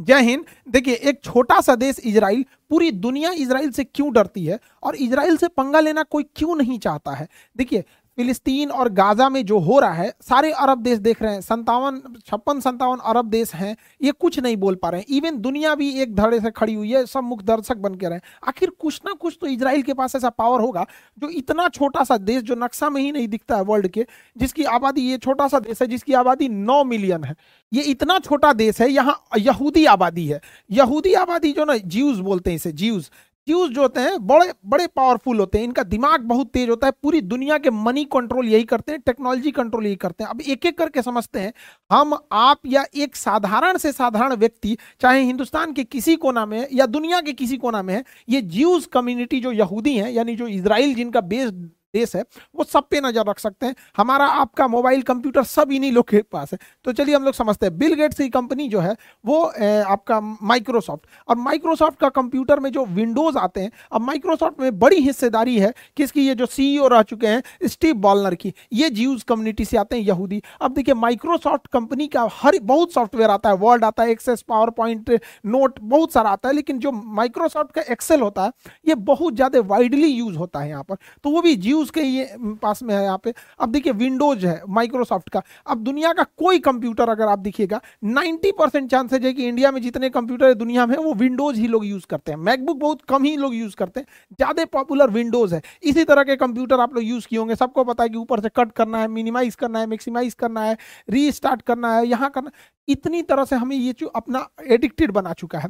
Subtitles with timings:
[0.00, 4.58] जय हिंद। देखिए, एक छोटा सा देश इजराइल, पूरी दुनिया इजराइल से क्यों डरती है?
[4.82, 7.28] और इजराइल से पंगा लेना कोई क्यों नहीं चाहता है?
[7.56, 7.84] देखिए
[8.18, 12.00] फिलिस्तीन और गाजा में जो हो रहा है, सारे अरब देश देख रहे हैं संतावन
[12.26, 15.90] छप्पन संतावन अरब देश हैं, ये कुछ नहीं बोल पा रहे हैं। इवन दुनिया भी
[16.02, 19.00] एक धड़े से खड़ी हुई है, सब मुख दर्शक बन के रहे हैं। आखिर कुछ
[19.06, 20.86] ना कुछ तो इसराइल के पास ऐसा पावर होगा,
[21.18, 24.06] जो इतना छोटा सा देश, जो नक्शा में ही नहीं दिखता है वर्ल्ड के,
[24.36, 27.36] जिसकी आबादी ये छोटा सा देश है, जिसकी आबादी नौ मिलियन है।
[27.72, 30.40] ये इतना छोटा देश है, यहाँ यहूदी आबादी है।
[30.70, 33.10] यहूदी आबादी जो ना जीव्स बोलते हैं इसे जीव्स
[33.48, 36.92] क्यूज जो होते हैं, बड़े बड़े पावरफुल होते हैं। इनका दिमाग बहुत तेज होता है।
[37.02, 40.66] पूरी दुनिया के मनी कंट्रोल यही करते हैं टेक्नोलॉजी कंट्रोल यही करते हैं। अब एक
[40.66, 41.52] एक करके समझते हैं,
[41.90, 46.86] हम, आप या एक साधारण से साधारण व्यक्ति, चाहे हिंदुस्तान के किसी कोना में या
[46.86, 50.94] दुनिया के किसी कोना में है, ये ज्यूज कम्युनिटी जो यहूदी हैं, यानी जो इसराइल
[50.94, 51.50] जिनका बेस
[51.94, 52.22] देश है,
[52.56, 56.20] वो सब पे नज़र रख सकते हैं। हमारा आपका मोबाइल कंप्यूटर सब इन्हीं लोग के
[56.24, 59.40] पास है। तो चलिए हम लोग समझते हैं। बिल गेट्स की कंपनी जो है, वो
[59.42, 65.00] आपका माइक्रोसॉफ्ट और माइक्रोसॉफ्ट का कंप्यूटर में जो विंडोज़ आते हैं, अब माइक्रोसॉफ्ट में बड़ी
[65.00, 69.64] हिस्सेदारी है किसकी ये जो सीईओ रह चुके हैं स्टीव बॉलनर की, ये जीव कम्युनिटी
[69.64, 73.84] से आते हैं यहूदी अब देखिए माइक्रोसॉफ्ट कंपनी का हर बहुत सॉफ्टवेयर आता है वर्ड
[73.84, 75.10] आता है एक्सेस पावर पॉइंट
[75.46, 78.52] नोट बहुत सारा आता है, लेकिन जो माइक्रोसॉफ्ट का एक्सेल होता है,
[78.88, 82.36] ये बहुत ज़्यादा वाइडली यूज़ होता है यहाँ पर। तो वो भी जीव के ये
[82.62, 86.58] पास में है यहाँ पे। अब देखिए विंडोज़ है माइक्रोसॉफ्ट का। अब दुनिया का कोई
[86.60, 90.86] कंप्यूटर अगर आप देखिएगा 90 परसेंट चांसेज है कि इंडिया में जितने कंप्यूटर है दुनिया
[90.86, 94.00] में वो विंडोज़ ही लोग यूज़ करते हैं। मैकबुक बहुत कम ही लोग यूज़ करते
[94.00, 97.84] हैं। ज़्यादा पॉपुलर विंडोज़ है। इसी तरह के कंप्यूटर आप लोग यूज़ किए होंगे। सबको
[97.84, 100.76] पता है कि ऊपर से कट करना है मिनिमाइज करना है मैक्सिमाइज करना है
[101.10, 102.50] री करना है, यहाँ करना
[102.88, 105.68] इतनी तरह से हमें ये अपना एडिक्टेड बना चुका है।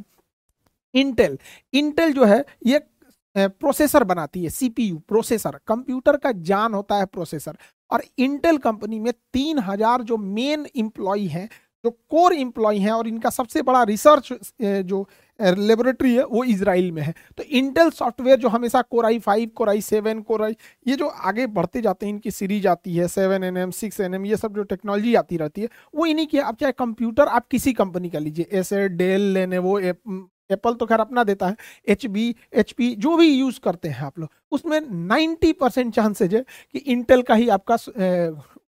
[0.93, 1.37] इंटेल
[1.73, 2.79] इंटेल जो है, ये
[3.37, 7.57] प्रोसेसर बनाती है सीपीयू प्रोसेसर कंप्यूटर का जान होता है प्रोसेसर
[7.91, 11.49] और इंटेल कंपनी में तीन हज़ार जो मेन एम्प्लॉय हैं,
[11.85, 15.07] जो कोर एम्प्लॉय हैं, और इनका सबसे बड़ा रिसर्च जो
[15.39, 20.21] लेबोरेटरी है, वो इसराइल में है। तो इंटेल सॉफ्टवेयर जो हमेशा core i five core i seven
[20.21, 20.55] core i
[20.87, 24.13] ये जो आगे बढ़ते जाते हैं, इनकी सीरीज़ आती है seven N M six N
[24.13, 27.47] M ये सब जो टेक्नोलॉजी आती रहती है, वो इन्हीं की आप चाहे कंप्यूटर आप
[27.47, 29.79] किसी कंपनी का लीजिए एसे डेल लेने वो
[30.49, 31.55] एप्पल तो खैर अपना देता है
[31.87, 36.35] एच बी एच पी जो भी यूज़ करते हैं आप लोग, उसमें नाइन्टी परसेंट चांसेज
[36.35, 36.43] है
[36.73, 37.77] कि इंटेल का ही आपका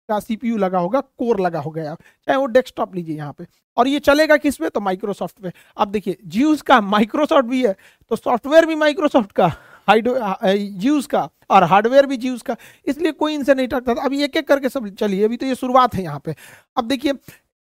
[0.09, 3.47] का सीपीयू लगा होगा, कोर लगा होगा आप चाहे वो डेस्कटॉप लीजिए यहाँ पे।
[3.77, 4.69] और ये चलेगा किस पे?
[4.69, 7.75] तो माइक्रोसॉफ्ट पे। अब देखिए ज्यूज का माइक्रोसॉफ्ट भी है
[8.11, 9.47] तो सॉफ्टवेयर भी माइक्रोसॉफ्ट का,
[9.89, 10.17] हाइडो
[10.79, 12.56] ज्यूज का, और हार्डवेयर भी ज्यूज का,
[12.87, 15.95] इसलिए कोई इनसे नहीं टकता अभी एक एक करके सब, चलिए, अभी तो ये शुरुआत
[15.95, 16.35] है यहाँ पे।
[16.77, 17.12] अब देखिए,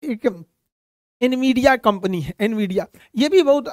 [0.03, 0.27] एक
[1.23, 2.87] एनवीडिया कंपनी है एनवीडिया
[3.17, 3.65] ये भी बहुत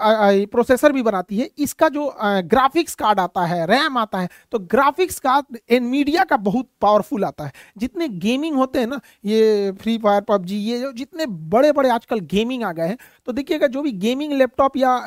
[0.51, 5.19] प्रोसेसर भी बनाती है। इसका जो ग्राफिक्स कार्ड आता है रैम आता है तो ग्राफिक्स
[5.19, 10.21] कार्ड एनवीडिया का बहुत पावरफुल आता है। जितने गेमिंग होते हैं ना, ये फ्री फायर
[10.23, 12.97] पबजी, ये जो जितने बड़े बड़े आजकल गेमिंग आ गए हैं
[13.27, 14.97] तो देखिएगा, जो भी गेमिंग लैपटॉप या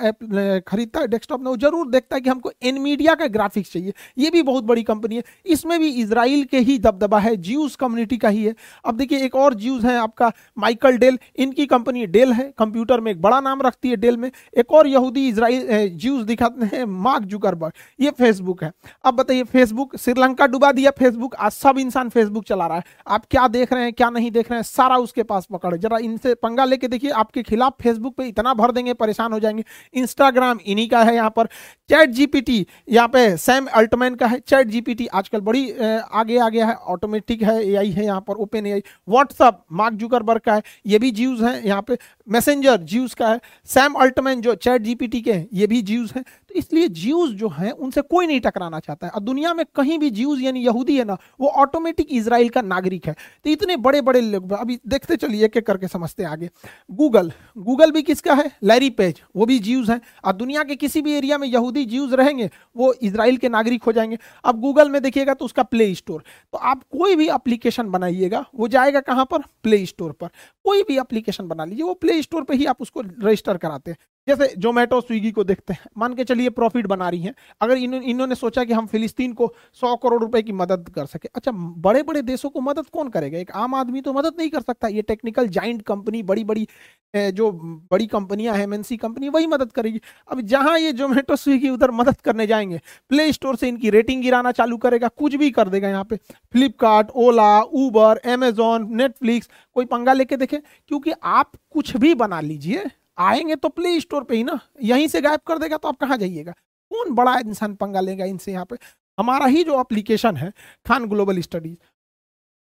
[0.60, 4.30] खरीदता है डेस्कटॉप में, वो ज़रूर देखता है कि हमको एनमीडिया का ग्राफिक्स चाहिए। ये
[4.30, 8.28] भी बहुत बड़ी कंपनी है। इसमें भी इसराइल के ही दबदबा है ज्यूज कम्युनिटी का
[8.28, 12.52] ही है। अब देखिए, एक और ज्यूज है आपका माइकल डेल इनकी कंपनी डेल है,
[12.58, 16.66] कंप्यूटर में एक बड़ा नाम रखती है डेल में। एक और यहूदी इसराइल ज्यूज दिखाते
[16.66, 18.72] हैं, मार्क जुकरबर्ग। ये फेसबुक है।
[19.04, 23.24] अब बताइए, फेसबुक, श्रीलंका डुबा दिया, फेसबुक, आज सब इंसान फेसबुक चला रहा है। आप
[23.30, 26.34] क्या देख रहे हैं, क्या नहीं देख रहे हैं, सारा उसके पास पकड़। जरा इनसे
[26.34, 29.64] पंगा लेके देखिए, आपके खिलाफ फेसबुक फेसबुक पे इतना भर देंगे, परेशान हो जाएँगे।
[29.94, 31.46] इंस्टाग्राम इन्हीं का है यहाँ पर।
[31.90, 35.70] चैट जीपीटी, यहाँ पे सैम अल्टमैन का है। चैट जीपीटी आजकल बड़ी
[36.12, 38.82] आगे आ गया है, ऑटोमेटिक है, एआई है यहाँ पर, Open AI.
[39.08, 43.40] WhatsApp Mark Zuckerberg का है। ये भी जीव्स हैं यहाँ पे। मैसेंजर जीव्स का है।
[43.64, 47.48] सैम अल्टमैन जो चैट जीपीटी के हैं, ये भी जीव्स हैं। तो इसलिए जीव्स जो
[47.48, 50.96] हैं, उनसे कोई नहीं टकराना चाहता है। और दुनिया में कहीं भी जीव्स यानी यहूदी
[50.98, 55.16] है ना, वो ऑटोमेटिक इसराइल का नागरिक है। तो इतने बड़े बड़े लोग, अभी देखते
[55.16, 56.50] चलिए एक एक करके समझते आगे।
[56.90, 58.50] गूगल गूगल भी किसका है?
[58.62, 62.12] लैरी पेज वो भी जीव्स हैं। और दुनिया के किसी भी एरिया में यहूदी जीव्स
[62.12, 66.22] रहेंगे, वो इसराइल के नागरिक हो जाएँगे। अब गूगल में देखिएगा तो उसका प्ले स्टोर
[66.52, 69.42] तो आप कोई भी अप्लीकेशन बनाइएगा, वो जाएगा कहाँ पर?
[69.62, 70.28] प्ले स्टोर पर।
[70.64, 73.98] कोई भी अप्लीकेशन बना लीजिए, वो प्ले स्टोर पर ही आप उसको रजिस्टर कराते हैं।
[74.26, 77.94] जैसे जोमेटो स्विगी को देखते हैं मान के चलिए प्रॉफिट बना रही हैं। अगर इन,
[77.94, 82.02] इन्होंने सोचा कि हम फिलिस्तीन को सौ करोड़ रुपए की मदद कर सके अच्छा बड़े
[82.02, 83.38] बड़े देशों को मदद कौन करेगा?
[83.38, 86.66] एक आम आदमी तो मदद नहीं कर सकता। ये टेक्निकल जाइंट कंपनी बड़ी बड़ी
[87.14, 87.50] जो
[87.92, 90.00] बड़ी कंपनियाँ हैं एमएनसी कंपनी वही मदद करेगी।
[90.30, 92.80] अब जहाँ ये जोमेटो स्विगी उधर मदद करने जाएँगे
[93.10, 96.16] प्ले स्टोर से इनकी रेटिंग गिराना चालू करेगा कुछ भी कर देगा यहाँ पे।
[96.52, 102.84] Flipkart Ola Uber Amazon Netflix कोई पंगा लेके देखे क्योंकि आप कुछ भी बना लीजिए
[103.20, 106.16] आएँगे तो प्ले स्टोर पे ही ना, यहीं से गायब कर देगा तो आप कहाँ
[106.18, 106.52] जाइएगा?
[106.90, 108.76] कौन बड़ा इंसान पंगा लेगा इनसे यहाँ पे?
[109.18, 110.52] हमारा ही जो एप्लीकेशन है,
[110.86, 111.76] खान ग्लोबल स्टडीज़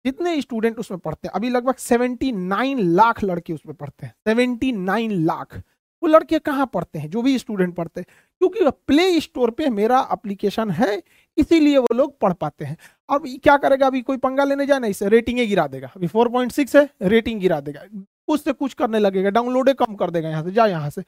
[0.04, 5.62] जितने स्टूडेंट उसमें पढ़ते हैं, अभी लगभग 79 लाख लड़के उसमें पढ़ते हैं 79 लाख।
[6.02, 7.08] वो लड़के कहाँ पढ़ते हैं?
[7.10, 8.06] जो भी स्टूडेंट पढ़ते हैं,
[8.40, 11.02] क्योंकि प्ले स्टोर पे मेरा एप्लीकेशन है,
[11.36, 12.76] इसीलिए वो लोग पढ़ पाते हैं।
[13.10, 13.86] अब क्या करेगा?
[13.86, 17.60] अभी कोई पंगा लेने जाए ना इसे रेटिंग गिरा देगा। अभी 4.6 है रेटिंग गिरा
[17.60, 17.80] देगा।
[18.28, 21.02] कुछ से कुछ करने लगेगा डाउनलोडे कम कर देगा यहाँ से, जा यहाँ से।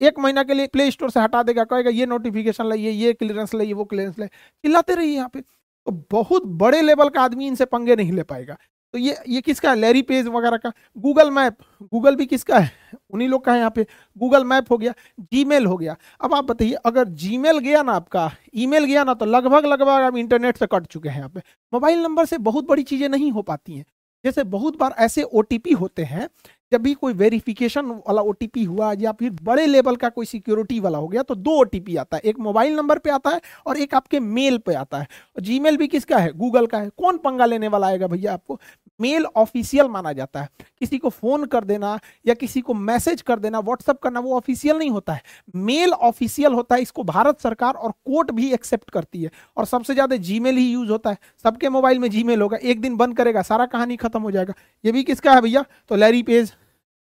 [0.00, 3.54] एक महीना के लिए प्ले स्टोर से हटा देगा, कहेगा, ये नोटिफिकेशन लाइए ये क्लियरेंस
[3.54, 4.30] लाइए वो क्लियरेंस लाइए
[4.64, 8.56] चिल्लाते रहिए यहाँ पे। तो बहुत बड़े लेवल का आदमी इनसे पंगे नहीं ले पाएगा।
[8.94, 9.76] तो ये ये किसका है?
[9.76, 12.70] लैरी पेज वगैरह का। गूगल मैप गूगल भी किसका है?
[13.10, 13.86] उन्हीं लोग का है यहाँ पे।
[14.16, 14.92] गूगल मैप हो गया
[15.22, 19.24] जीमेल हो गया। अब आप बताइए, अगर जीमेल गया ना आपका ईमेल गया ना तो
[19.26, 21.40] लगभग लगभग आप इंटरनेट से कट चुके हैं यहाँ पे।
[21.72, 23.84] मोबाइल नंबर से बहुत बड़ी चीज़ें नहीं हो पाती हैं।
[24.24, 26.28] जैसे बहुत बार ऐसे ओटीपी होते हैं
[26.74, 30.98] जब भी कोई वेरिफिकेशन वाला ओटीपी हुआ या फिर बड़े लेवल का कोई सिक्योरिटी वाला
[30.98, 33.94] हो गया तो दो ओटीपी आता है। एक मोबाइल नंबर पे आता है और एक
[33.94, 35.06] आपके मेल पे आता है।
[35.40, 36.32] जीमेल भी किसका है?
[36.34, 38.58] गूगल का है। कौन पंगा लेने वाला आएगा भैया आपको?
[39.00, 40.48] मेल ऑफिशियल माना जाता है।
[40.80, 44.78] किसी को फ़ोन कर देना या किसी को मैसेज कर देना व्हाट्सअप करना, वो ऑफिशियल
[44.78, 45.22] नहीं होता है।
[45.56, 49.94] मेल ऑफिशियल होता है, इसको भारत सरकार और कोर्ट भी एक्सेप्ट करती है। और सबसे
[49.94, 53.42] ज़्यादा जीमेल ही यूज़ होता है। सबके मोबाइल में जीमेल होगा। एक दिन बंद करेगा,
[53.42, 54.54] सारा कहानी खत्म हो जाएगा।
[54.84, 55.64] ये भी किसका है भैया?
[55.88, 56.52] तो लैरी पेज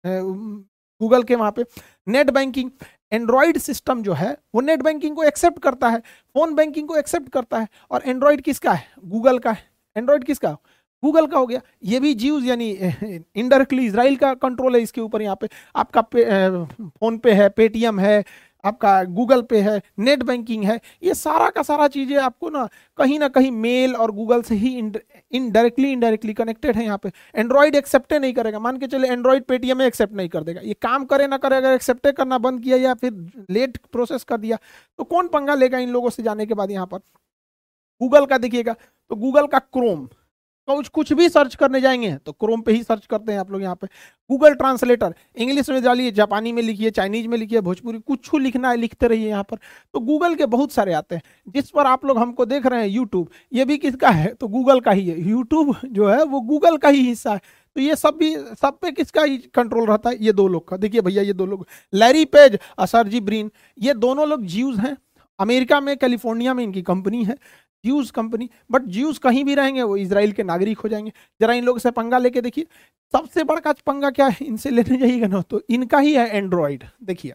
[0.04, 1.64] गूगल के वहाँ पे।
[2.08, 2.70] नेट बैंकिंग
[3.12, 7.30] एंड्रॉयड सिस्टम जो है वो नेट बैंकिंग को एक्सेप्ट करता है फ़ोन बैंकिंग को एक्सेप्ट
[7.30, 8.88] करता है और एंड्रॉयड किसका है?
[9.06, 9.64] गूगल का है।
[9.96, 10.58] एंड्रॉयड किसका?
[11.04, 15.22] गूगल का हो गया। ये भी जीव यानी इनडायरेक्टली इसराइल का कंट्रोल है इसके ऊपर
[15.22, 16.24] यहाँ पे। आपका पे,
[16.80, 18.24] फ़ोन पे है पेटीएम है
[18.64, 22.68] आपका गूगल पे है, नेट बैंकिंग है, ये सारा का सारा चीज़ें आपको ना
[22.98, 27.76] कहीं ना कहीं मेल और गूगल से ही इनडायरेक्टली इनडायरेक्टली कनेक्टेड है यहाँ पे। एंड्रॉयड
[27.76, 31.28] एक्सेप्ट नहीं करेगा। मान के चले एंड्रॉयड पेटीएम एक्सेप्ट नहीं कर देगा। ये काम करे
[31.28, 34.58] ना करे, अगर एक्सेप्ट करना बंद किया या फिर लेट प्रोसेस कर दिया
[35.00, 37.00] तो कौन पंगा लेगा इन लोगों से जाने के बाद यहाँ पर?
[38.02, 38.74] गूगल का देखिएगा
[39.12, 40.08] तो गूगल का क्रोम
[40.70, 43.62] कुछ कुछ भी सर्च करने जाएँगे तो क्रोम पे ही सर्च करते हैं आप लोग
[43.62, 43.88] यहाँ पे।
[44.30, 48.78] गूगल ट्रांसलेटर इंग्लिश में डालिए जापानी में लिखिए चाइनीज़ में लिखिए, भोजपुरी, कुछ लिखना है,
[48.78, 49.58] लिखते रहिए यहाँ पर।
[49.94, 52.88] तो गूगल के बहुत सारे आते हैं, जिस पर आप लोग हमको देख रहे हैं
[52.88, 54.34] यूट्यूब ये भी किसका है?
[54.34, 57.42] तो गूगल का ही है। यूट्यूब जो है, वो गूगल का ही हिस्सा है।
[57.76, 60.18] तो ये सब भी, सब पे किसका ही कंट्रोल रहता है?
[60.22, 64.28] ये दो लोग का। देखिए भैया, ये दो लोग। लैरी पेज असरजी ब्रीन ये दोनों
[64.28, 64.96] लोग जीव हैं।
[65.40, 67.36] अमेरिका में कैलिफ़ोर्निया में इनकी कंपनी है।
[67.84, 71.12] ज्यूज कंपनी बट ज्यूज कहीं भी रहेंगे, वो इसराइल के नागरिक हो जाएँगे।
[71.42, 72.66] जरा इन लोगों से पंगा लेके देखिए।
[73.14, 74.38] सबसे बड़ा पंगा क्या है?
[74.42, 77.34] इनसे लेने जाइएगा ना तो इनका ही है एंड्रॉयड देखिए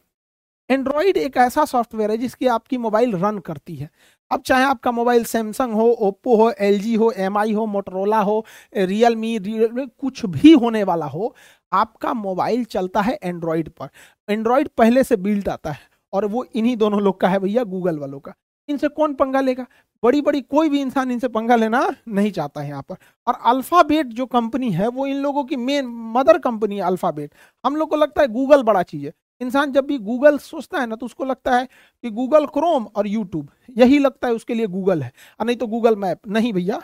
[0.71, 3.89] एंड्रॉयड एक ऐसा सॉफ्टवेयर है जिसकी आपकी मोबाइल रन करती है।
[4.31, 8.45] अब चाहे आपका मोबाइल सैमसंग हो ओप्पो हो एल हो एम हो मोटरोला हो
[8.75, 11.35] रियल मी कुछ भी होने वाला हो,
[11.73, 13.89] आपका मोबाइल चलता है एंड्रॉयड पर।
[14.29, 17.99] एंड्रॉयड पहले से बिल्ड आता है और वो इन्हीं दोनों लोग का है भैया गूगल
[17.99, 18.35] वालों का।
[18.69, 19.67] इनसे कौन पंगा लेगा?
[20.05, 22.97] बड़ी बड़ी कोई भी इंसान इनसे पंगा लेना नहीं चाहता है यहाँ पर।
[23.27, 25.87] और अल्फ़ाबेट जो कंपनी है, वो इन लोगों की मेन
[26.17, 27.35] मदर कंपनी है अल्फ़ाबेट।
[27.65, 30.87] हम लोग को लगता है गूगल बड़ा चीज़ है। इंसान जब भी गूगल सोचता है
[30.87, 31.67] ना तो उसको लगता है
[32.05, 33.49] कि गूगल, क्रोम और यूट्यूब,
[33.79, 36.81] यही लगता है उसके लिए गूगल है। और नहीं तो गूगल मैप। नहीं भैया।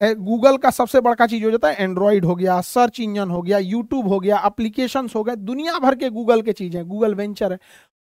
[0.00, 3.58] गूगल का सबसे बड़का चीज़ हो जाता है एंड्रॉइड हो गया, सर्च इंजन हो गया,
[3.58, 7.58] यूट्यूब हो गया अप्लीकेशन हो गए, दुनिया भर के गूगल के चीज़ गूगल वेंचर है।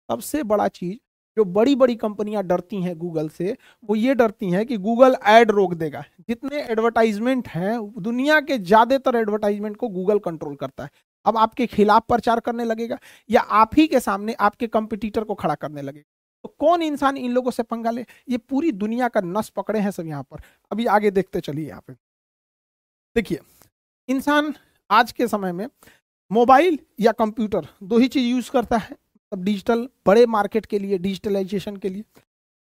[0.10, 0.98] सबसे बड़ा चीज़
[1.38, 5.52] जो बड़ी बड़ी कंपनियाँ डरती हैं गूगल से, वो ये डरती हैं कि गूगल एड
[5.52, 10.90] रोक देगा। जितने एडवर्टाइजमेंट हैं, दुनिया के ज़्यादातर एडवर्टाइजमेंट को गूगल कंट्रोल करता है।
[11.26, 12.98] अब आपके खिलाफ प्रचार करने लगेगा
[13.30, 16.10] या आप ही के सामने आपके कंपिटिटर को खड़ा करने लगेगा।
[16.46, 18.06] तो कौन इंसान इन लोगों से पंगा ले?
[18.30, 21.84] ये पूरी दुनिया का नस पकड़े हैं सब यहाँ पर। अभी आगे देखते चलिए यहाँ
[21.88, 21.94] पे।
[23.16, 23.40] देखिए,
[24.10, 24.54] इंसान
[24.90, 25.68] आज के समय में
[26.32, 28.96] मोबाइल या कंप्यूटर दो ही चीज़ यूज़ करता है।
[29.32, 32.04] अब डिजिटल बड़े मार्केट के लिए डिजिटलाइजेशन के लिए।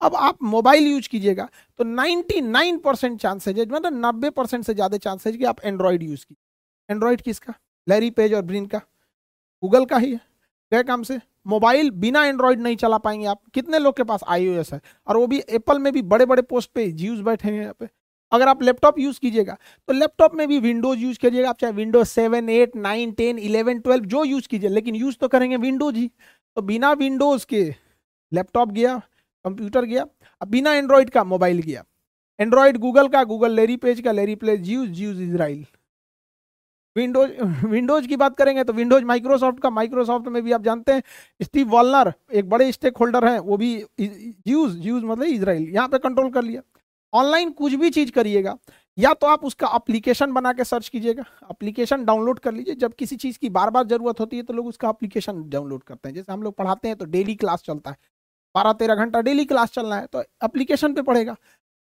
[0.01, 4.97] अब आप मोबाइल यूज़ कीजिएगा तो 99 परसेंट चांसेज है मतलब 90 परसेंट से ज़्यादा
[4.99, 7.55] चांसेज कि आप एंड्रॉयड यूज़ कीजिए। एंड्रॉयड किसका?
[7.87, 8.79] लैरी पेज और ब्रिन का।
[9.63, 10.21] गूगल का ही है।
[10.73, 11.19] क्या काम से?
[11.47, 14.81] मोबाइल बिना एंड्रॉयड नहीं चला पाएँगे आप। कितने लोग के पास आई है?
[15.07, 17.89] और वो भी एप्पल में भी बड़े बड़े पोस्ट पे जीव बैठे हैं यहाँ पे।
[18.33, 19.57] अगर आप लैपटॉप यूज़ कीजिएगा
[19.89, 23.79] तो लैपटॉप में भी विंडोज़ यूज़ कीजिएगा। आप चाहे Windows seven eight nine ten eleven
[23.81, 26.11] twelve जो यूज़ कीजिए, लेकिन यूज़ तो करेंगे विंडोज़ ही।
[26.57, 27.63] तो बिना विंडोज़ के
[28.33, 28.97] लैपटॉप गया
[29.45, 30.07] कंप्यूटर गया,
[30.41, 31.85] अब बिना एंड्रॉयड का मोबाइल गया।
[32.39, 35.65] एंड्रॉयड गूगल का गूगल लेरी पेज का Larry Page Jews Jews Israel
[36.97, 37.31] Windows
[37.67, 41.03] Windows की बात करेंगे तो विंडोज़ माइक्रोसॉफ्ट का माइक्रोसॉफ्ट में भी आप जानते हैं
[41.41, 43.75] स्टीव वॉलनर एक बड़े स्टेक होल्डर हैं, वो भी
[44.49, 46.61] यूज़ यूज़ मतलब इसराइल यहाँ पे कंट्रोल कर लिया।
[47.13, 48.57] ऑनलाइन कुछ भी चीज़ करिएगा
[48.99, 53.17] या तो आप उसका अप्लीकेशन बना के सर्च कीजिएगा। एप्लीकेशन डाउनलोड कर लीजिए। जब किसी
[53.17, 56.33] चीज़ की बार बार ज़रूरत होती है तो लोग उसका अप्लीकेशन डाउनलोड करते हैं। जैसे
[56.33, 57.97] हम लोग पढ़ाते हैं तो डेली क्लास चलता है।
[58.55, 61.37] बारह तेरह घंटा डेली क्लास चलना है तो अप्लीकेशन पे पढ़ेगा।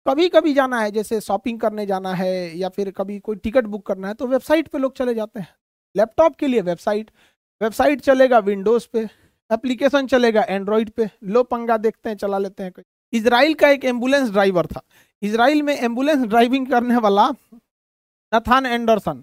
[0.06, 3.86] कभी कभी जाना है, जैसे शॉपिंग करने जाना है, या फिर कभी कोई टिकट बुक
[3.86, 5.48] करना है तो वेबसाइट पे लोग चले जाते हैं।
[5.94, 7.10] लैपटॉप के लिए वेबसाइट
[7.60, 9.08] वेबसाइट चलेगा विंडोज़ पे।
[9.50, 12.72] एप्लीकेशन चलेगा एंड्रॉइड पे। लो पंगा देखते हैं, चला लेते हैं
[13.12, 14.80] इसराइल का एक एंबुलेंस ड्राइवर था।
[15.24, 17.28] इसराइल में एंबुलेंस ड्राइविंग करने वाला
[18.32, 19.22] नथान एंडरसन।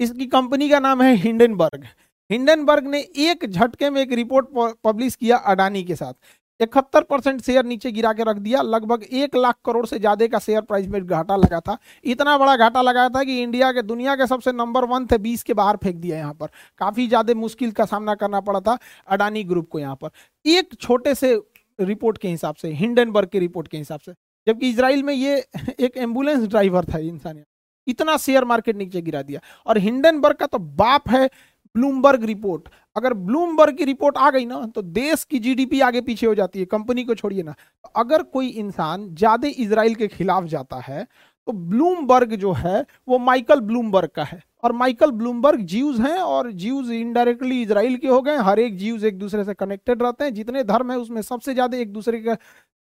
[0.00, 1.84] इसकी कंपनी का नाम है हिंडनबर्ग।
[2.30, 4.46] हिंडनबर्ग ने एक झटके में एक रिपोर्ट
[4.84, 6.14] पब्लिश किया अडानी के साथ।
[6.60, 10.38] इकहत्तर परसेंट शेयर नीचे गिरा के रख दिया। लगभग एक लाख करोड़ से ज़्यादा का
[10.38, 14.14] शेयर प्राइस में घाटा लगा था। इतना बड़ा घाटा लगाया था कि इंडिया के, दुनिया
[14.16, 16.46] के सबसे नंबर वन थे, बीस के बाहर फेंक दिया यहाँ पर।
[16.80, 20.10] काफ़ी ज़्यादा मुश्किल का सामना करना पड़ा था अडानी ग्रुप को यहाँ पर।
[20.44, 21.34] एक छोटे से
[21.78, 24.12] रिपोर्ट के हिसाब से, हिंडनबर्ग की रिपोर्ट के हिसाब से।
[24.46, 25.36] जबकि इसराइल में ये
[25.80, 27.42] एक एंबुलेंस ड्राइवर था इंसान।
[27.86, 31.28] इतना शेयर मार्केट नीचे गिरा दिया। और हिंडनबर्ग का तो बाप है
[31.74, 36.26] ब्लूमबर्ग रिपोर्ट। अगर ब्लूमबर्ग की रिपोर्ट आ गई ना तो देश की जीडीपी आगे पीछे
[36.26, 40.44] हो जाती है, कंपनी को छोड़िए ना। तो अगर कोई इंसान ज़्यादा इसराइल के खिलाफ
[40.46, 41.06] जाता है
[41.48, 46.50] तो ब्लूमबर्ग जो है, वो माइकल ब्लूमबर्ग का है। और माइकल ब्लूमबर्ग जीव्स हैं, और
[46.52, 50.34] जीव्स इनडायरेक्टली इसराइल के हो गए हर एक जीव्स एक दूसरे से कनेक्टेड रहते हैं।
[50.34, 52.36] जितने धर्म है, उसमें सबसे ज़्यादा एक दूसरे का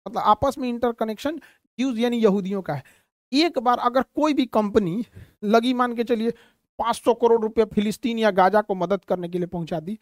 [0.06, 1.36] मतलब आपस में इंटरकनेक्शन
[1.78, 2.82] जीव्स यानी यहूदियों का है।
[3.32, 5.04] एक बार अगर कोई भी कंपनी
[5.44, 6.32] लगी मान के चलिए
[6.78, 9.98] 500 करोड़ रुपए फिलिस्तीन या गाजा को मदद करने के लिए पहुँचा दी,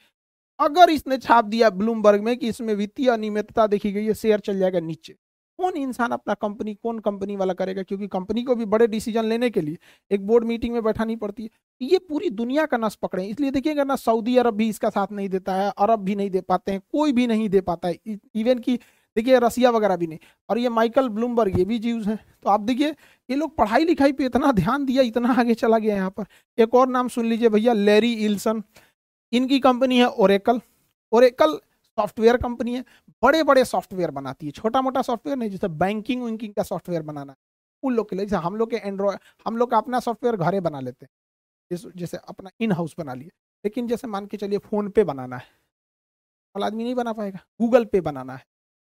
[0.58, 4.58] अगर इसने छाप दिया ब्लूमबर्ग में कि इसमें वित्तीय अनियमितता देखी गई है शेयर चल
[4.58, 5.14] जाएगा नीचे।
[5.58, 7.82] कौन इंसान अपना कंपनी कौन कंपनी वाला करेगा?
[7.82, 9.78] क्योंकि कंपनी को भी बड़े डिसीज़न लेने के लिए
[10.10, 13.84] एक बोर्ड मीटिंग में बैठानी पड़ती है। ये पूरी दुनिया का नस पकड़े इसलिए देखिएगा
[13.84, 16.80] ना सऊदी अरब भी इसका साथ नहीं देता है अरब भी नहीं दे पाते हैं,
[16.92, 18.78] कोई भी नहीं दे पाता है। इवन की
[19.16, 20.18] देखिए रसिया वगैरह भी नहीं।
[20.48, 22.90] और ये माइकल ब्लूमबर्ग, ये भी जीव्स हैं। तो आप देखिए,
[23.30, 26.24] ये लोग पढ़ाई लिखाई पे इतना ध्यान दिया, इतना आगे चला गया यहाँ पर।
[26.58, 28.62] एक और नाम सुन लीजिए भैया, लेरी इल्सन।
[29.32, 30.60] इनकी कंपनी है ओरेकल।
[31.12, 31.60] ओरेकल
[31.96, 32.84] सॉफ्टवेयर कंपनी है।
[33.22, 37.34] बड़े बड़े सॉफ्टवेयर बनाती है। छोटा मोटा सॉफ्टवेयर नहीं, जैसे बैंकिंग वैंकिंग का सॉफ्टवेयर बनाना
[37.82, 40.60] उन लोग के लिए, जैसे हम लोग के एंड्रॉयड हम लोग का अपना सॉफ्टवेयर घरे
[40.60, 41.10] बना लेते हैं।
[41.96, 43.28] जैसे अपना इन हाउस बना लिए।
[43.64, 48.00] लेकिन जैसे मान के चलिए, फ़ोन पे बनाना है। आदमी नहीं बना पाएगा। गूगल पे
[48.00, 48.44] बनाना है।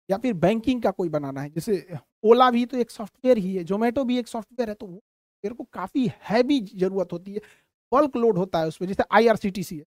[0.10, 1.86] या फिर बैंकिंग का कोई बनाना है, जैसे,
[2.24, 5.64] ओला भी तो एक सॉफ्टवेयर ही है जोमेटो भी एक सॉफ्टवेयर है तो मेरे को
[5.74, 7.42] काफ़ी हैवी ज़रूरत होती है
[7.92, 9.84] बल्क लोड होता है उसमें, जैसे आईआरसीटीसी है।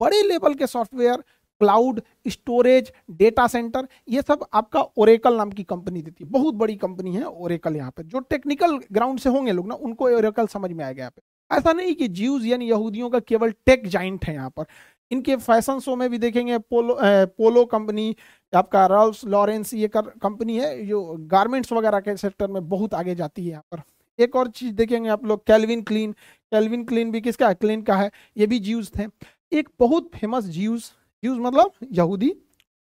[0.00, 1.22] बड़े लेवल के software
[1.60, 6.76] cloud storage data center ये सब आपका ओरेकल नाम की कंपनी देती है, बहुत बड़ी
[6.76, 10.70] कंपनी है ओरेकल यहाँ पे, जो टेक्निकल ग्राउंड से होंगे लोग ना, उनको ओरेकल समझ
[10.72, 14.34] में आएगा यहाँ पे। ऐसा नहीं कि जीव यानी यहूदियों का केवल टेक जाइंट है
[14.34, 14.64] यहाँ पर
[15.10, 18.14] इनके फ़ैशन शो में भी देखेंगे, पोलो पोलो कंपनी,
[18.52, 23.14] आपका रॉल्स लॉरेंस, ये कर, कंपनी है, जो गारमेंट्स वगैरह के सेक्टर में बहुत आगे
[23.14, 23.82] जाती है यहाँ पर।
[24.18, 26.12] एक और चीज़ देखेंगे आप लोग कैलविन क्लीन
[26.52, 29.06] कैलविन क्लीन भी किसका क्लीन का है, ये भी जीव्स थे।
[29.52, 30.80] एक बहुत फ़ेमस ज्यूज
[31.22, 32.32] जीव्स मतलब यहूदी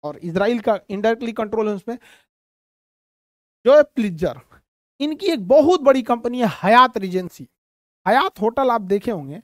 [0.03, 1.98] और इसराइल का इनडायरेक्टली कंट्रोल है उसमें
[3.65, 4.39] जो है प्लिजर
[5.00, 7.48] इनकी एक बहुत बड़ी कंपनी है हयात रिजेंसी
[8.05, 9.41] हयात होटल आप देखे होंगे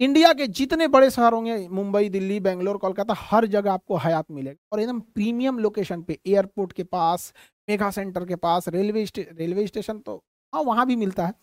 [0.00, 4.56] इंडिया के जितने बड़े शहर होंगे, मुंबई, दिल्ली, बेंगलोर, कोलकाता, हर जगह आपको हयात मिलेगा।
[4.72, 7.32] और एकदम प्रीमियम लोकेशन पे एयरपोर्ट के पास
[7.68, 10.16] मेगा सेंटर के पास रेलवे रेलवे स्टेशन तो
[10.52, 11.34] हाँ वहाँ भी मिलता है।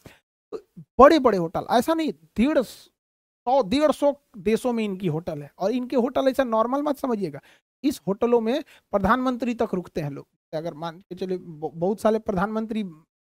[0.53, 0.59] तो
[0.99, 5.71] बड़े बड़े होटल, ऐसा नहीं, डेढ़ सौ डेढ़ सौ देशों में इनकी होटल है। और
[5.71, 7.39] इनके होटल ऐसा नॉर्मल मत समझिएगा।
[7.83, 12.83] इस होटलों में प्रधानमंत्री तक रुकते हैं लोग। अगर मान के चलिए बहुत सारे प्रधानमंत्री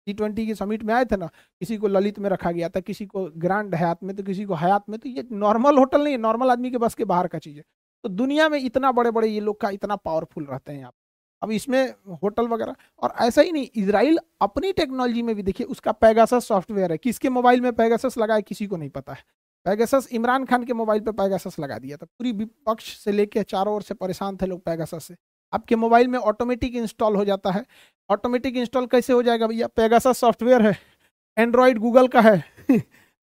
[0.09, 2.79] टी ट्वेंटी की समिट में आए थे ना, किसी को ललित में रखा गया था,
[2.81, 6.13] किसी को ग्रांड हयात में तो किसी को हयात में तो ये नॉर्मल होटल नहीं
[6.13, 7.63] है नॉर्मल आदमी के बस के बाहर का चीज़ है।
[8.03, 10.93] तो दुनिया में इतना बड़े बड़े ये लोग का इतना पावरफुल रहते हैं यहाँ
[11.41, 15.91] अब इसमें होटल वगैरह, और ऐसा ही नहीं इसराइल अपनी टेक्नोलॉजी में भी देखिए, उसका
[15.93, 19.23] पैगासस सॉफ्टवेयर है। किसके मोबाइल में पैगासस लगा है किसी को नहीं पता है।
[19.65, 23.75] पैगासस इमरान खान के मोबाइल पे पैगासस लगा दिया था। पूरी विपक्ष से लेके चारों
[23.75, 25.15] ओर से परेशान थे लोग पैगासस से।
[25.53, 27.65] आपके मोबाइल में ऑटोमेटिक इंस्टॉल हो जाता है।
[28.09, 29.67] ऑटोमेटिक इंस्टॉल कैसे हो जाएगा भैया?
[29.67, 30.77] पेगासा सॉफ्टवेयर है।
[31.37, 32.43] एंड्रॉयड गूगल का है।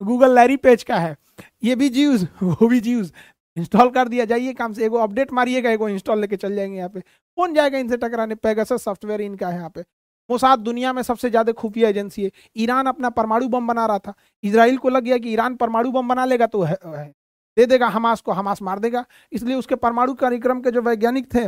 [0.01, 1.15] गूगल लैरी पेज का है।
[1.63, 3.09] ये भी जीव वो भी जीव
[3.57, 6.89] इंस्टॉल कर दिया जाइए काम से। एगो अपडेट मारिएगा एगो इंस्टॉल लेके चल जाएँगे यहाँ
[6.89, 8.35] पे। कौन जाएगा इनसे टकराने?
[8.35, 12.31] पेगासस सॉफ्टवेयर इनका है यहाँ पे। वो मोसाद दुनिया में सबसे ज़्यादा खुफिया एजेंसी है।
[12.57, 14.13] ईरान अपना परमाणु बम बना रहा था।
[14.43, 17.13] इसराइल को लग गया कि ईरान परमाणु बम बना लेगा तो है, है,
[17.57, 21.47] दे देगा हमास को हमास मार देगा। इसलिए उसके परमाणु कार्यक्रम के जो वैज्ञानिक थे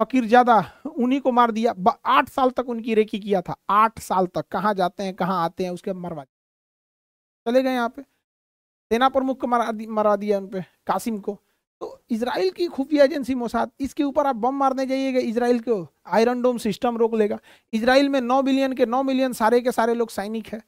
[0.00, 0.56] फकीर ज़्यादा
[0.88, 1.74] उन्हीं को मार दिया।
[2.06, 5.64] आठ साल तक उनकी रेकी किया था। आठ साल तक। कहाँ जाते हैं कहाँ आते
[5.64, 6.24] हैं उसके मरवा
[7.46, 11.38] चले गए यहाँ पे। सेना प्रमुख को मरा दी, मरा दिया उन पे कासिम को।
[11.80, 16.42] तो इसराइल की खुफिया एजेंसी मोसाद इसके ऊपर आप बम मारने जाइएगा। इसराइल को आयरन
[16.42, 17.38] डोम सिस्टम रोक लेगा।
[17.72, 20.62] इसराइल में नौ बिलियन के नौ मिलियन सारे के सारे लोग सैनिक है।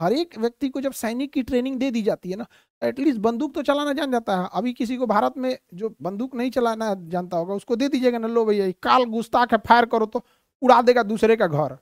[0.00, 2.46] हर एक व्यक्ति को जब सैनिक की ट्रेनिंग दे दी जाती है ना
[2.82, 6.50] एटलीस्ट बंदूक तो चलाना जान जाता है। अभी किसी को भारत में जो बंदूक नहीं
[6.50, 10.24] चलाना जानता होगा, उसको दे दीजिएगा ना, लो भैया काल गुस्ताख है, फायर करो तो
[10.62, 11.76] उड़ा देगा दूसरे का घर।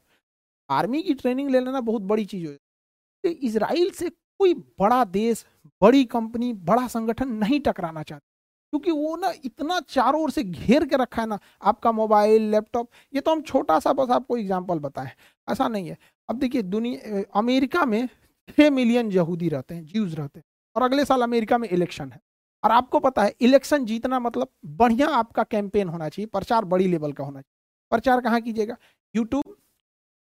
[0.70, 5.44] आर्मी की ट्रेनिंग ले लेना बहुत बड़ी चीज़ हो। तो इसराइल से कोई बड़ा देश,
[5.82, 8.24] बड़ी कंपनी, बड़ा संगठन नहीं टकराना चाहता।
[8.72, 12.88] क्योंकि वो ना इतना चारों ओर से घेर के रखा है ना, आपका मोबाइल, लैपटॉप,
[13.14, 15.10] ये तो हम छोटा सा बस आपको एग्ज़ाम्पल बताएँ,
[15.48, 15.96] ऐसा नहीं है।
[16.28, 18.08] अब देखिए, दुनिया, अमेरिका में
[18.48, 20.45] छः मिलियन यहूदी रहते हैं जीव रहते हैं।
[20.76, 22.20] और अगले साल अमेरिका में इलेक्शन है।
[22.62, 27.12] और आपको पता है, इलेक्शन जीतना मतलब बढ़िया आपका कैंपेन होना चाहिए, प्रचार बड़ी लेवल
[27.12, 27.54] का होना चाहिए।
[27.92, 28.76] प्रचार कहाँ कीजिएगा?
[29.14, 29.56] यूट्यूब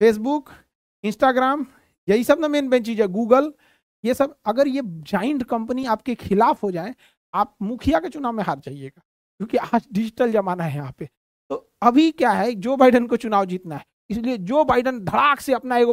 [0.01, 0.51] फेसबुक
[1.05, 1.67] इंस्टाग्राम
[2.09, 3.53] यही सब ना मेन मेन चीज़ है गूगल
[4.05, 6.95] ये सब। अगर ये जाइंट कंपनी आपके खिलाफ हो जाए,
[7.35, 9.01] आप मुखिया के चुनाव में हार जाइएगा,
[9.41, 11.09] क्योंकि आज डिजिटल जमाना है यहाँ पे।
[11.51, 15.53] तो अभी क्या है, जो बाइडन को चुनाव जीतना है, इसलिए जो बाइडन धड़ाक से
[15.53, 15.93] अपना एगो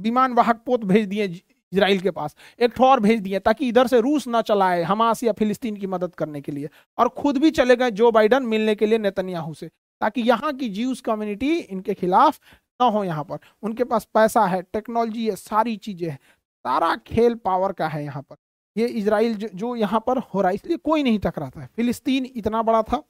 [0.00, 1.28] विमान वाहक पोत भेज दिए
[1.72, 5.32] इसराइल के पास। एक ठोर भेज दिए ताकि इधर से रूस ना चलाए हमास या
[5.32, 6.68] फिलिस्तीन की मदद करने के लिए
[6.98, 9.70] और खुद भी चले गए जो बाइडन मिलने के लिए नेतन्याहू से
[10.00, 12.38] ताकि यहाँ की जीव्स कम्युनिटी इनके खिलाफ
[12.80, 16.18] ना हो यहाँ पर। उनके पास पैसा है टेक्नोलॉजी है सारी चीज़ें हैं।
[16.64, 18.36] सारा खेल पावर का है यहाँ पर।
[18.76, 22.26] ये इसराइल जो, जो यहाँ पर हो रहा है इसलिए कोई नहीं टकराता है। फिलिस्तीन
[22.26, 23.02] इतना बड़ा था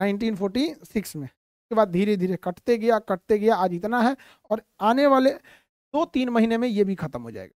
[0.00, 4.16] 1946 में। उसके बाद धीरे धीरे कटते गया कटते गया आज इतना है
[4.50, 7.59] और आने वाले दो तीन महीने में ये भी खत्म हो जाएगा।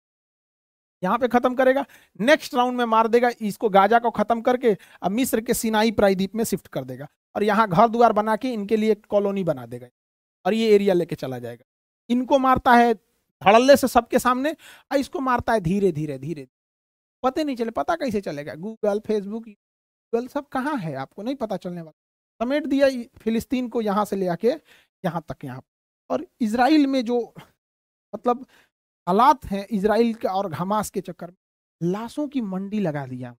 [1.02, 1.84] यहाँ पे खत्म करेगा।
[2.20, 6.34] नेक्स्ट राउंड में मार देगा, इसको गाजा को खत्म करके, अब मिस्र के सिनाई प्रायद्वीप
[6.34, 9.66] में शिफ्ट कर देगा। और यहाँ घर द्वार बना के इनके लिए एक कॉलोनी बना
[9.66, 9.86] देगा।
[10.46, 11.64] और ये एरिया लेके चला जाएगा।
[12.10, 14.50] इनको मारता है धड़ल्ले से सबके सामने,
[14.92, 16.46] और इसको मारता है धीरे धीरे धीरे।
[17.22, 18.54] पता नहीं चले, पता कैसे चलेगा?
[18.54, 20.94] गूगल फेसबुक गूगल सब कहाँ है?
[20.94, 22.88] आपको नहीं पता चलने वाला। समेट दिया
[23.18, 24.48] फिलिस्तीन को यहाँ से ले आके,
[25.04, 25.62] यहाँ तक यहाँ।
[26.10, 27.18] और इसराइल में जो
[28.14, 28.46] मतलब
[29.06, 31.36] हालात हैं इसराइल के और हमास के चक्कर में।
[31.80, 33.34] लाशों की मंडी लगा दिया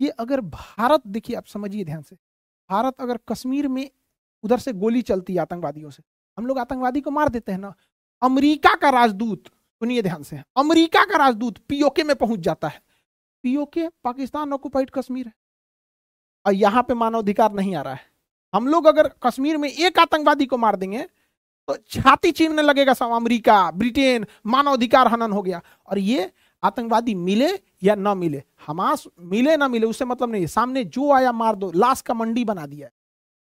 [0.00, 2.16] ये अगर भारत, देखिए आप समझिए ध्यान से,
[2.70, 3.90] भारत अगर कश्मीर में
[4.44, 6.02] उधर से गोली चलती है आतंकवादियों से,
[6.38, 7.74] हम लोग आतंकवादी को मार देते हैं ना।
[8.22, 12.82] अमेरिका का राजदूत, सुनिए ध्यान से, अमेरिका का राजदूत पीओके में पहुँच जाता है।
[13.44, 15.32] पीओके पाकिस्तान ऑक्युपाइड कश्मीर है।
[16.46, 18.10] और यहाँ पे मानवाधिकार नहीं आ रहा है।
[18.54, 21.06] हम लोग अगर कश्मीर में एक आतंकवादी को मार देंगे
[21.70, 26.30] तो छाती चीरने लगेगा सब अमेरिका, ब्रिटेन, मानवाधिकार हनन हो गया। और ये
[26.62, 27.50] आतंकवादी मिले
[27.82, 31.70] या ना मिले, हमास मिले ना मिले, उससे मतलब नहीं सामने जो आया, मार दो,
[31.72, 32.88] लाश का मंडी बना दिया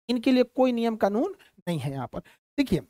[0.09, 1.35] इनके लिए कोई नियम कानून
[1.67, 2.19] नहीं है यहाँ पर।
[2.57, 2.81] देखिए,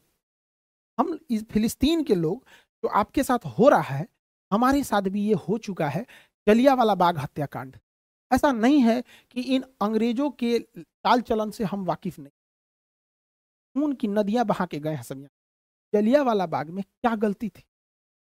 [0.98, 2.44] हम इस फिलिस्तीन के लोग,
[2.84, 4.08] जो आपके साथ हो रहा है,
[4.52, 6.06] हमारे साथ भी ये हो चुका है
[6.48, 7.76] जलिया वाला बाग हत्याकांड।
[8.32, 12.32] ऐसा नहीं है कि इन अंग्रेज़ों के चाल चलन से हम वाकिफ नहीं।
[13.76, 15.30] खून की नदियाँ बहा के गए हैं सब यहाँ
[15.94, 17.64] जलिया वाला बाग में क्या गलती थी?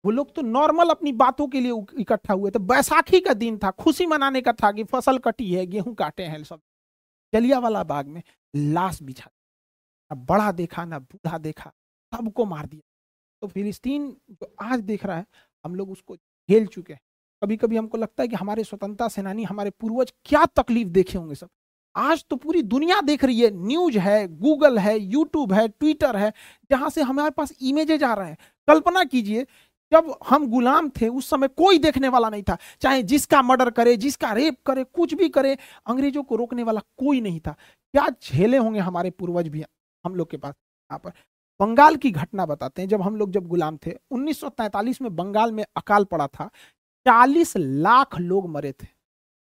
[0.04, 3.72] वो लोग तो नॉर्मल अपनी बातों के लिए इकट्ठा हुए थे। बैसाखी का दिन था,
[3.72, 6.62] खुशी मनाने का था कि फ़सल कटी है, गेहूँ काटे हैं सब।
[7.34, 8.22] जलिया वाला बाग में
[8.54, 9.30] लाश बिछा
[10.12, 11.72] ना बड़ा देखा, ना बूढ़ा देखा,
[12.14, 12.82] सबको मार दिया।
[13.42, 15.26] तो फिलिस्तीन जो आज देख रहा है,
[15.66, 17.02] हम लोग उसको झेल चुके हैं।
[17.42, 21.36] कभी कभी हमको लगता है कि हमारे स्वतंत्रता सेनानी, हमारे पूर्वज क्या तकलीफ़ देखे होंगे
[21.36, 21.50] सब।
[21.96, 26.34] आज तो पूरी दुनिया देख रही है। न्यूज़ है, गूगल है, यूट्यूब है, ट्विटर है,
[26.72, 29.44] जहाँ से हमारे पास इमेजेज आ रहे हैं। कल्पना कीजिए,
[29.92, 33.98] जब हम गुलाम थे, उस समय कोई देखने वाला नहीं था। चाहे जिसका मर्डर करे,
[33.98, 37.52] जिसका रेप करे, कुछ भी करे, अंग्रेज़ों को रोकने वाला कोई नहीं था।
[37.92, 39.64] क्या झेले होंगे हमारे पूर्वज भी
[40.06, 40.54] हम लोग के पास?
[40.54, 41.12] यहाँ पर
[41.60, 45.66] बंगाल की घटना बताते हैं। जब हम लोग जब गुलाम थे 1943 में बंगाल में
[45.76, 46.50] अकाल पड़ा था।
[47.08, 48.95] 40 लाख लोग मरे थे।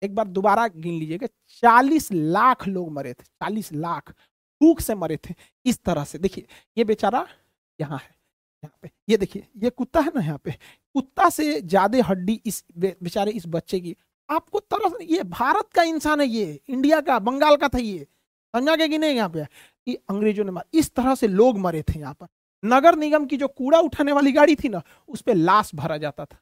[0.03, 1.27] एक बार दोबारा गिन लीजिएगा
[1.63, 4.13] 40 लाख लोग मरे थे 40 लाख
[4.61, 5.35] भूख से मरे थे,
[5.67, 7.27] इस तरह से। देखिए, ये बेचारा
[7.79, 8.11] यहाँ है,
[8.63, 10.51] यहाँ पे। ये देखिए, ये कुत्ता है ना यहाँ पे।
[10.95, 13.95] कुत्ता से ज़्यादा हड्डी इस बेचारे इस बच्चे की।
[14.29, 18.07] आपको तरह से, ये भारत का इंसान है ये, इंडिया का, बंगाल का था ये।
[18.55, 19.45] समझा के नहीं यहाँ पे।
[19.87, 22.27] कि अंग्रेज़ों ने मार, इस तरह से लोग मरे थे यहाँ पर।
[22.63, 26.25] नगर निगम की जो कूड़ा उठाने वाली गाड़ी थी ना, उस पर लाश भरा जाता
[26.25, 26.39] था।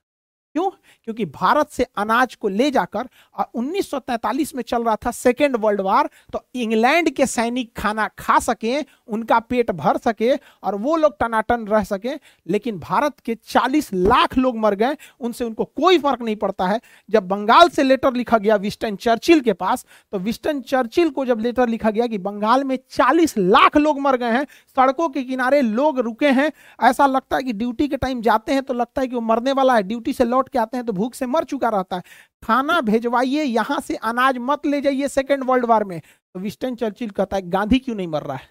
[0.57, 0.71] क्यों?
[1.05, 5.81] क्योंकि भारत से अनाज को ले जाकर और 1943 में चल रहा था सेकेंड वर्ल्ड
[5.81, 11.17] वार तो इंग्लैंड के सैनिक खाना खा सके, उनका पेट भर सके और वो लोग
[11.21, 12.15] टनाटन रह सके,
[12.47, 16.81] लेकिन भारत के 40 लाख लोग मर गए, उनसे उनको कोई फ़र्क नहीं पड़ता है।
[17.09, 21.41] जब बंगाल से लेटर लिखा गया विस्टन चर्चिल के पास तो विस्टन चर्चिल को जब
[21.41, 24.45] लेटर लिखा गया कि बंगाल में चालीस लाख लोग मर गए हैं,
[24.77, 26.51] सड़कों के किनारे लोग रुके हैं,
[26.83, 29.53] ऐसा लगता है कि ड्यूटी के टाइम जाते हैं तो लगता है कि वो मरने
[29.53, 31.97] वाला है ड्यूटी से लौट लौट के आते हैं तो भूख से मर चुका रहता
[31.97, 32.03] है।
[32.43, 37.11] खाना भेजवाइए, यहाँ से अनाज मत ले जाइए सेकेंड वर्ल्ड वार में। तो विस्टन चर्चिल
[37.11, 38.49] कहता है, गांधी क्यों नहीं मर रहा है?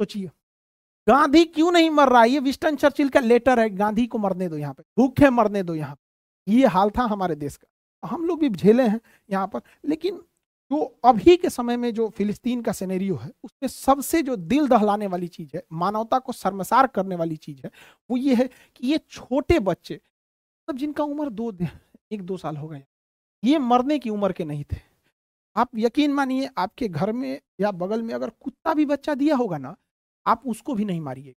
[0.00, 0.30] सोचिए।
[1.06, 2.30] गांधी क्यों नहीं मर रहा है?
[2.30, 5.74] ये विस्टन चर्चिल का लेटर है, गांधी को मरने दो यहाँ पे। भूखे मरने दो
[5.74, 5.96] यहाँ
[6.46, 10.20] ये हाल था हमारे देश का। हम लोग भी झेले हैं यहाँ पर। लेकिन
[10.70, 15.06] जो अभी के समय में जो फिलिस्तीन का सिनेरियो है, उसमें सबसे जो दिल दहलाने
[15.06, 17.70] वाली चीज़ है, मानवता को शर्मसार करने वाली चीज़ है,
[18.10, 20.00] वो ये है कि ये छोटे बच्चे
[20.68, 21.52] मतलब जिनका उम्र दो
[22.12, 22.82] एक दो साल हो गए।
[23.42, 24.76] ये मरने की उम्र के नहीं थे।
[25.56, 29.58] आप यकीन मानिए, आपके घर में या बगल में अगर कुत्ता भी बच्चा दिया होगा
[29.58, 29.74] ना,
[30.26, 31.34] आप उसको भी नहीं मारिए।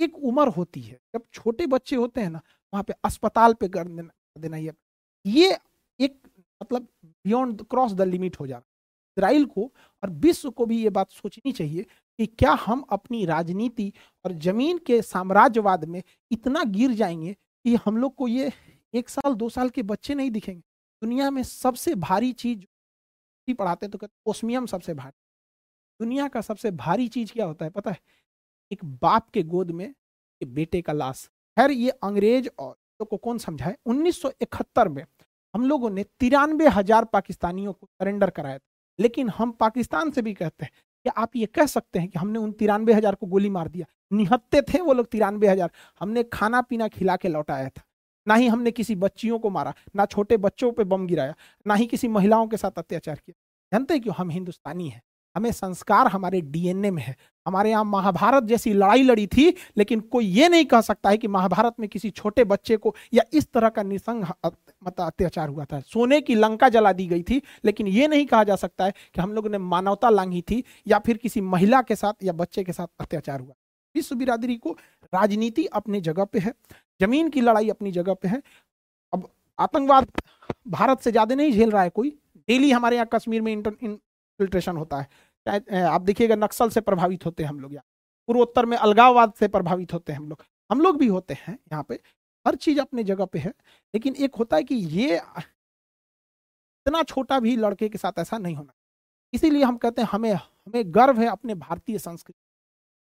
[0.00, 2.40] एक उम्र होती है, जब छोटे बच्चे होते हैं ना,
[2.72, 4.72] वहाँ पे अस्पताल पे कर देना देना ये।
[5.26, 5.56] ये
[6.00, 6.20] एक
[6.62, 8.66] मतलब बियॉन्ड क्रॉस द लिमिट हो जाता
[9.16, 9.62] इसराइल को
[10.02, 11.82] और विश्व को भी ये बात सोचनी चाहिए
[12.18, 13.92] कि क्या हम अपनी राजनीति
[14.24, 18.52] और ज़मीन के साम्राज्यवाद में इतना गिर जाएँगे कि हम लोग को ये
[18.94, 20.62] एक साल, दो साल के बच्चे नहीं दिखेंगे।
[21.02, 22.64] दुनिया में सबसे भारी चीज़
[23.58, 25.12] पढ़ाते तो कहते ओस्मियम सबसे भारी।
[26.00, 27.98] दुनिया का सबसे भारी चीज़ क्या होता है, पता है?
[28.70, 31.24] एक बाप के गोद में एक बेटे का लाश।
[31.56, 33.76] खैर, ये अंग्रेज़ और तो को कौन समझाए?
[33.86, 35.04] 1971 में
[35.54, 38.68] हम लोगों ने तिरानवे हज़ार पाकिस्तानियों को सरेंडर कराया था।
[38.98, 40.72] लेकिन हम पाकिस्तान से भी कहते हैं
[41.06, 43.86] कि आप ये कह सकते हैं कि हमने उन तिरानवे हज़ार को गोली मार दिया।
[44.10, 45.70] निहत्ते थे वो लोग तिरानवे हज़ार।
[46.00, 47.82] हमने खाना पीना खिला के लौटाया था।
[48.26, 51.34] ना ही हमने किसी बच्चियों को मारा, ना छोटे बच्चों पे बम गिराया,
[51.66, 53.34] ना ही किसी महिलाओं के साथ अत्याचार किया।
[53.72, 54.14] जानते क्यों?
[54.14, 55.02] हम हिंदुस्तानी हैं।
[55.36, 57.14] हमें संस्कार हमारे डीएनए में है।
[57.46, 61.28] हमारे यहाँ महाभारत जैसी लड़ाई लड़ी थी, लेकिन कोई ये नहीं कह सकता है कि
[61.28, 65.80] महाभारत में किसी छोटे बच्चे को या इस तरह का निसंग मतलब अत्याचार हुआ था।
[65.82, 69.20] सोने की लंका जला दी गई थी, लेकिन ये नहीं कहा जा सकता है कि
[69.20, 72.72] हम लोगों ने मानवता लांगी थी या फिर किसी महिला के साथ या बच्चे के
[72.72, 73.54] साथ अत्याचार हुआ।
[73.94, 74.72] विश्व बिरादरी को
[75.12, 76.52] राजनीति अपनी जगह पे है,
[77.00, 78.42] ज़मीन की लड़ाई अपनी जगह पे है।
[79.12, 80.10] अब आतंकवाद
[80.68, 82.10] भारत से ज़्यादा नहीं झेल रहा है कोई।
[82.48, 85.08] डेली हमारे यहाँ कश्मीर में इंटरफिल्ट्रेशन होता है।
[85.84, 87.84] आप देखिएगा नक्सल से प्रभावित होते हैं हम लोग यहाँ।
[88.28, 91.82] पूर्वोत्तर में अलगाववाद से प्रभावित होते हैं हम लोग। हम लोग भी होते हैं यहाँ
[91.84, 91.94] पे।
[92.46, 93.52] हर चीज़ अपने जगह पे है।
[93.94, 95.16] लेकिन एक होता है कि ये
[96.86, 98.72] इतना छोटा भी लड़के के साथ ऐसा नहीं होना।
[99.32, 102.38] इसीलिए हम कहते हैं, हमें हमें गर्व है अपने भारतीय संस्कृति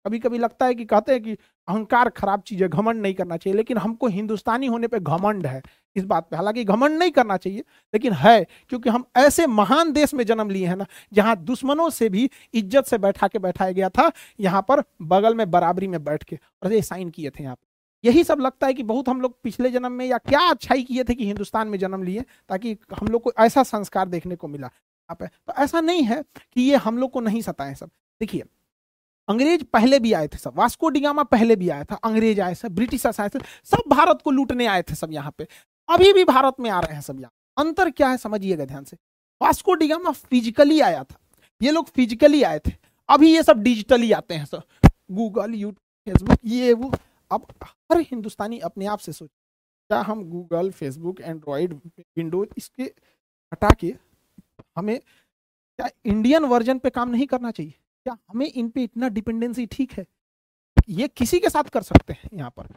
[0.05, 3.37] कभी कभी लगता है कि कहते हैं कि अहंकार खराब चीज़ है, घमंड नहीं करना
[3.37, 5.61] चाहिए, लेकिन हमको हिंदुस्तानी होने पे घमंड है
[5.97, 7.61] इस बात पे। हालाँकि घमंड नहीं करना चाहिए,
[7.95, 12.09] लेकिन है, क्योंकि हम ऐसे महान देश में जन्म लिए हैं ना, जहाँ दुश्मनों से
[12.09, 16.25] भी इज़्ज़त से बैठा के बैठाया गया था, यहाँ पर बगल में बराबरी में बैठ
[16.25, 17.67] के, और ये साइन किए थे यहाँ पर
[18.05, 21.05] यही सब लगता है कि बहुत हम लोग पिछले जन्म में या क्या अच्छाई किए
[21.05, 24.67] थे कि हिंदुस्तान में जन्म लिए, ताकि हम लोग को ऐसा संस्कार देखने को मिला
[24.67, 28.45] यहाँ पे। तो ऐसा नहीं है कि ये हम लोग को नहीं सताए सब। देखिए
[29.29, 32.69] अंग्रेज़ पहले भी आए थे सब। वास्को डिगामा पहले भी आया था, अंग्रेज़ आए थे
[32.71, 35.47] ब्रिटिश आए थे सब भारत को लूटने आए थे सब यहाँ पे।
[35.89, 38.97] अभी भी भारत में आ रहे हैं सब यहाँ। अंतर क्या है समझिएगा ध्यान से।
[39.41, 41.19] वास्को डिगामा फिजिकली आया था।
[41.61, 42.73] ये लोग फिजिकली आए थे।
[43.09, 44.63] अभी ये सब डिजिटली आते हैं सब।
[45.11, 45.75] गूगल, यूट्यूब,
[46.07, 46.93] फेसबुक, ये, वो।
[47.31, 52.83] अब हर हिंदुस्तानी अपने आप से सोच, क्या हम गूगल, फेसबुक एंड्रॉयड विंडोज़, इसके
[53.53, 53.95] हटा के
[54.77, 57.75] हमें क्या इंडियन वर्जन पे काम नहीं करना चाहिए?
[58.07, 60.07] क्या हमें इन पे इतना डिपेंडेंसी ठीक है?
[60.89, 62.69] ये किसी के साथ कर सकते हैं यहाँ पर।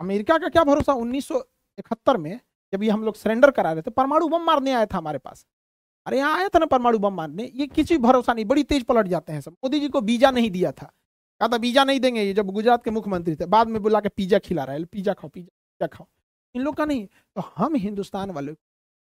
[0.00, 0.92] अमेरिका का क्या भरोसा?
[0.94, 2.38] 1971 में
[2.72, 5.46] जब ये हम लोग सरेंडर करा रहे थे, परमाणु बम मारने आया था हमारे पास।
[6.06, 7.50] अरे यहाँ आया था ना परमाणु बम मारने?
[7.54, 10.50] ये किसी भरोसा नहीं, बड़ी तेज पलट जाते हैं सब। मोदी जी को बीजा नहीं
[10.50, 10.86] दिया था।
[11.40, 14.08] कहा था पिज्जा नहीं देंगे ये जब गुजरात के मुख्यमंत्री थे। बाद में बुला के
[14.08, 16.06] पिज्जा खिला रहा है, पिज्जा खाओ पिज्जा खाओ।
[16.54, 18.52] इन लोग का नहीं तो हम हिंदुस्तान वाले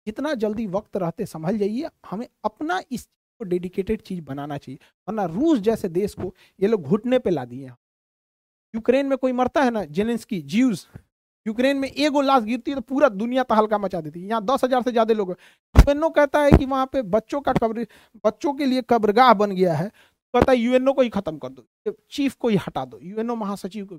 [0.07, 3.07] जितना जल्दी वक्त रहते, संभल जाइए। हमें अपना इस
[3.43, 7.45] को डेडिकेटेड चीज़ बनाना चाहिए। वरना रूस जैसे देश को ये लोग घुटने पे ला
[7.45, 7.71] दिए
[8.73, 10.77] यूक्रेन में कोई मरता है ना जेलेंस की जीव
[11.45, 14.63] यूक्रेन में एगो लाश गिरती है तो पूरा दुनिया तहलका मचा देती है। यहाँ दस
[14.63, 17.85] हज़ार से ज़्यादा लोग यूएनओ कहता है कि वहाँ पे बच्चों का कब्र,
[18.25, 21.93] बच्चों के लिए कब्रगाह बन गया है। कहता है, यूएनओ को ही खत्म कर दो
[22.11, 23.95] चीफ को ही हटा दो, यूएनओ महासचिव को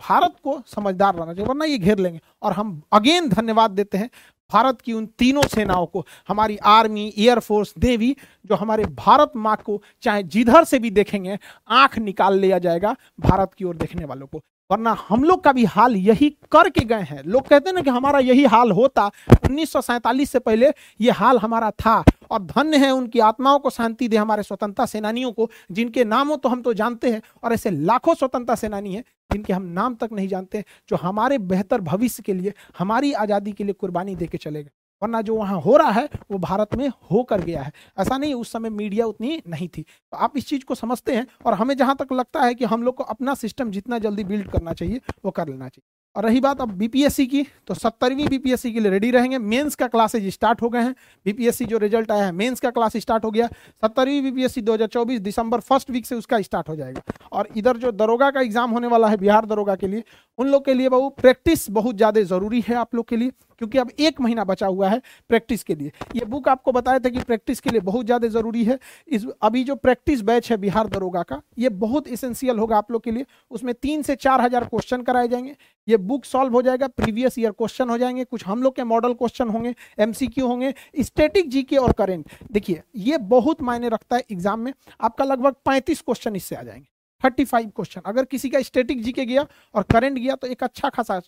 [0.00, 4.10] भारत को समझदार रहना चाहिए, वरना ये घेर लेंगे। और हम अगेन धन्यवाद देते हैं
[4.52, 9.82] भारत की उन तीनों सेनाओं को, हमारी आर्मी एयरफोर्स नेवी, जो हमारे भारत माँ को
[10.02, 11.38] चाहे जिधर से भी देखेंगे,
[11.68, 15.64] आँख निकाल लिया जाएगा भारत की ओर देखने वालों को। वरना हम लोग का भी
[15.64, 19.72] हाल यही करके गए हैं। लोग कहते हैं ना कि हमारा यही हाल होता। उन्नीस
[19.72, 24.08] सौ सैंतालीस से पहले ये हाल हमारा था। और धन्य है उनकी आत्माओं को शांति
[24.08, 28.14] दे हमारे स्वतंत्रता सेनानियों को, जिनके नामों तो हम तो जानते हैं, और ऐसे लाखों
[28.14, 32.52] स्वतंत्रता सेनानी हैं, जिनके हम नाम तक नहीं जानते जो हमारे बेहतर भविष्य के लिए,
[32.78, 34.70] हमारी आज़ादी के लिए कुर्बानी दे के चले गए।
[35.02, 38.52] वरना जो वहाँ हो रहा है, वो भारत में होकर गया है। ऐसा नहीं, उस
[38.52, 41.96] समय मीडिया उतनी नहीं थी। तो आप इस चीज़ को समझते हैं, और हमें जहाँ
[41.96, 45.30] तक लगता है कि हम लोग को अपना सिस्टम जितना जल्दी बिल्ड करना चाहिए, वो
[45.30, 49.10] कर लेना चाहिए। और रही बात अब बीपीएससी की तो सत्तरवीं बीपीएससी के लिए रेडी
[49.10, 50.94] रहेंगे। मेंस का क्लासेज स्टार्ट हो गए हैं।
[51.26, 55.60] बीपीएससी जो रिज़ल्ट आया है मेंस का क्लास स्टार्ट हो गया। सत्तरवीं बीपीएससी 2024 दिसंबर
[55.60, 59.08] फ़र्स्ट वीक से उसका स्टार्ट हो जाएगा। और इधर जो दरोगा का एग्ज़ाम होने वाला
[59.08, 60.04] है, बिहार दरोगा के लिए,
[60.38, 63.78] उन लोग के लिए बहु प्रैक्टिस बहुत ज़्यादा ज़रूरी है आप लोग के लिए। क्योंकि
[63.78, 67.20] अब एक महीना बचा हुआ है प्रैक्टिस के लिए। ये बुक आपको बताया था कि
[67.20, 71.22] प्रैक्टिस के लिए बहुत ज़्यादा ज़रूरी है। इस, अभी जो प्रैक्टिस बैच है बिहार दरोगा
[71.22, 75.02] का, ये बहुत इसेंशियल होगा आप लोग के लिए। उसमें तीन से चार हज़ार क्वेश्चन
[75.02, 75.56] कराए जाएँगे।
[75.88, 79.12] ये बुक सॉल्व हो जाएगा प्रीवियस ईयर क्वेश्चन हो जाएँगे, कुछ हम लोग के मॉडल
[79.14, 84.60] क्वेश्चन होंगे एमसीक्यू होंगे स्टेटिक जीके और करेंट देखिए, ये बहुत मायने रखता है एग्ज़ाम
[84.60, 86.86] में। आपका लगभग पैंतीस क्वेश्चन इससे आ जाएँगे।
[87.22, 90.88] थर्टी फाइव क्वेश्चन अगर किसी का स्टेटिक जीके गया और करंट गया तो एक अच्छा
[90.88, 91.20] खासा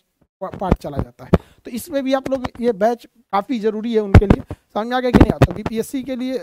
[0.43, 1.31] पार्ट चला जाता है।
[1.65, 4.99] तो इसमें भी आप लोग ये बैच काफ़ी ज़रूरी है उनके लिए। समझ में आ
[4.99, 5.45] गया कि नहीं आता?
[5.45, 6.37] तो बीपीएससी के लिए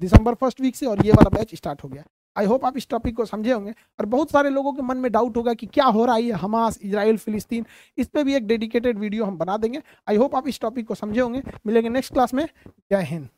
[0.00, 2.04] दिसंबर फ़र्स्ट वीक से और ये वाला बैच स्टार्ट हो गया।
[2.36, 5.10] आई होप आप इस टॉपिक को समझे होंगे। और बहुत सारे लोगों के मन में
[5.12, 7.66] डाउट होगा कि क्या हो रहा है हमास इसराइल फिलिस्तीन
[7.98, 10.94] इस पर भी एक डेडिकेटेड वीडियो हम बना देंगे। आई होप आप इस टॉपिक को
[10.94, 13.28] समझे होंगे। मिलेंगे नेक्स्ट क्लास में। जय हिंद।